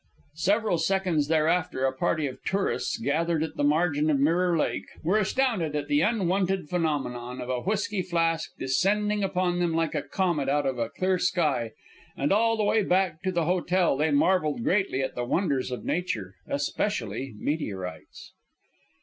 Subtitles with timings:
[0.37, 5.19] Several seconds thereafter a party of tourists, gathered at the margin of Mirror Lake, were
[5.19, 10.49] astounded at the unwonted phenomenon of a whisky flask descending upon them like a comet
[10.49, 11.73] out of a clear sky;
[12.17, 15.85] and all the way back to the hotel they marveled greatly at the wonders of
[15.85, 18.31] nature, especially meteorites.